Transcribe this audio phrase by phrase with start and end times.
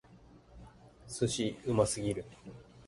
[1.07, 1.55] 寿司！
[1.67, 2.25] うますぎる！